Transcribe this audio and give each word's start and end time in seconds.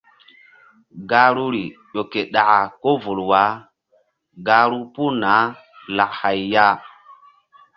Gahruri 1.09 1.63
ƴo 1.93 2.01
ke 2.11 2.21
ɗaka 2.33 2.59
ko 2.81 2.89
vul 3.03 3.19
wah 3.29 3.51
gahru 4.47 4.79
puh 4.93 5.11
naah 5.21 5.45
lak 5.97 6.11
hay 6.19 6.39
ya. 6.53 6.65